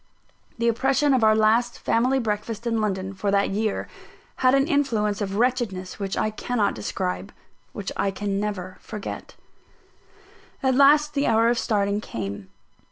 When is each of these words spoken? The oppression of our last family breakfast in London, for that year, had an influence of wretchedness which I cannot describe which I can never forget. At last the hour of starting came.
The 0.57 0.67
oppression 0.67 1.13
of 1.13 1.23
our 1.23 1.35
last 1.35 1.77
family 1.77 2.17
breakfast 2.17 2.65
in 2.65 2.81
London, 2.81 3.13
for 3.13 3.29
that 3.29 3.51
year, 3.51 3.87
had 4.37 4.55
an 4.55 4.67
influence 4.67 5.21
of 5.21 5.35
wretchedness 5.35 5.99
which 5.99 6.17
I 6.17 6.31
cannot 6.31 6.73
describe 6.73 7.31
which 7.71 7.91
I 7.95 8.09
can 8.09 8.39
never 8.39 8.79
forget. 8.79 9.35
At 10.63 10.73
last 10.73 11.13
the 11.13 11.27
hour 11.27 11.49
of 11.49 11.59
starting 11.59 12.01
came. 12.01 12.49